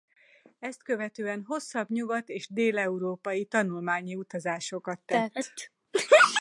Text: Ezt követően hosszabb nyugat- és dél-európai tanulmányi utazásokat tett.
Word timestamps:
Ezt 0.59 0.83
követően 0.83 1.43
hosszabb 1.47 1.89
nyugat- 1.89 2.29
és 2.29 2.47
dél-európai 2.49 3.45
tanulmányi 3.45 4.15
utazásokat 4.15 4.99
tett. 5.05 5.71